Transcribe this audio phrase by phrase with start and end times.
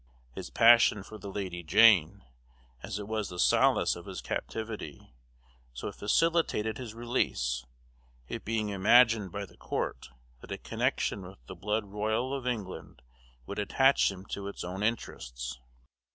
[0.33, 2.25] His passion for the Lady Jane,
[2.81, 5.13] as it was the solace of his captivity,
[5.73, 7.67] so it facilitated his release,
[8.27, 10.09] it being imagined by the Court
[10.39, 13.03] that a connection with the blood royal of England
[13.45, 15.59] would attach him to its own interests.